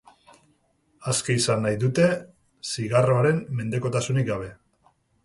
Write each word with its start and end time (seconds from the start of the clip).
Aske 1.11 1.35
izan 1.41 1.61
nahi 1.65 1.77
dute, 1.83 2.07
zigarroaren 2.71 3.43
mendekotasunik 3.61 4.31
gabe. 4.31 4.49